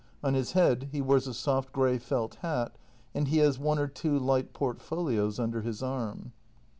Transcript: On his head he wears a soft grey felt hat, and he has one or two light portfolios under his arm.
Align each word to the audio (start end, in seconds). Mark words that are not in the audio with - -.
On 0.23 0.33
his 0.33 0.53
head 0.53 0.89
he 0.91 0.99
wears 0.99 1.27
a 1.27 1.33
soft 1.35 1.71
grey 1.73 1.99
felt 1.99 2.33
hat, 2.41 2.75
and 3.13 3.27
he 3.27 3.37
has 3.37 3.59
one 3.59 3.77
or 3.77 3.85
two 3.87 4.17
light 4.17 4.51
portfolios 4.51 5.39
under 5.39 5.61
his 5.61 5.83
arm. 5.83 6.31